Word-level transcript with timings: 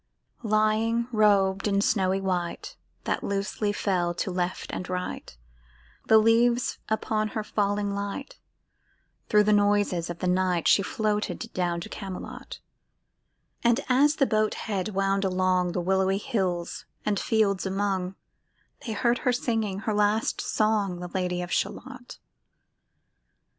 Lying 0.41 1.07
robed 1.11 1.67
in 1.67 1.79
snowy 1.79 2.19
white 2.21 2.75
That 3.03 3.23
loosely 3.23 3.71
flew 3.71 4.15
to 4.15 4.31
left 4.31 4.71
and 4.73 4.89
right— 4.89 5.37
The 6.07 6.17
leaves 6.17 6.79
upon 6.89 7.27
her 7.37 7.43
falling 7.43 7.93
light— 7.93 8.39
Thro' 9.29 9.43
the 9.43 9.53
noises 9.53 10.09
of 10.09 10.17
the 10.17 10.25
night 10.27 10.67
She 10.67 10.81
floated 10.81 11.53
down 11.53 11.81
to 11.81 11.89
Camelot: 11.89 12.61
And 13.63 13.79
as 13.89 14.15
the 14.15 14.25
boat 14.25 14.55
head 14.55 14.89
wound 14.95 15.23
along 15.23 15.73
The 15.73 15.81
willowy 15.81 16.17
hills 16.17 16.85
and 17.05 17.19
fields 17.19 17.67
among, 17.67 18.15
They 18.87 18.93
heard 18.93 19.19
her 19.19 19.31
singing 19.31 19.81
her 19.81 19.93
last 19.93 20.41
song, 20.41 20.99
The 20.99 21.09
Lady 21.09 21.43
of 21.43 21.51
Shalott. 21.53 22.17